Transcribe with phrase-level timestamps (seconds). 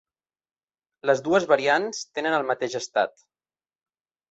[1.09, 3.25] Les dues variants tenen el mateix estat.